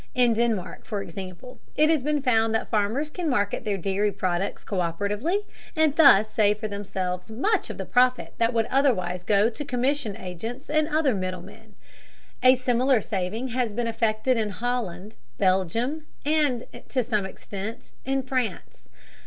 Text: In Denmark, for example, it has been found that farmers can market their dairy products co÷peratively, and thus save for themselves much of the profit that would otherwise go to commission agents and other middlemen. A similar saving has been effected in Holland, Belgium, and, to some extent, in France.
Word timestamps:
In 0.15 0.33
Denmark, 0.33 0.83
for 0.83 1.03
example, 1.03 1.59
it 1.75 1.87
has 1.91 2.01
been 2.01 2.23
found 2.23 2.55
that 2.55 2.71
farmers 2.71 3.11
can 3.11 3.29
market 3.29 3.63
their 3.65 3.77
dairy 3.77 4.11
products 4.11 4.65
co÷peratively, 4.65 5.43
and 5.75 5.95
thus 5.95 6.31
save 6.31 6.57
for 6.57 6.67
themselves 6.67 7.29
much 7.29 7.69
of 7.69 7.77
the 7.77 7.85
profit 7.85 8.33
that 8.39 8.51
would 8.51 8.65
otherwise 8.71 9.23
go 9.23 9.47
to 9.47 9.63
commission 9.63 10.17
agents 10.17 10.71
and 10.71 10.87
other 10.87 11.13
middlemen. 11.13 11.75
A 12.41 12.55
similar 12.55 12.99
saving 12.99 13.49
has 13.49 13.73
been 13.73 13.85
effected 13.85 14.37
in 14.37 14.49
Holland, 14.49 15.13
Belgium, 15.37 16.07
and, 16.25 16.65
to 16.89 17.03
some 17.03 17.27
extent, 17.27 17.91
in 18.03 18.23
France. 18.23 18.87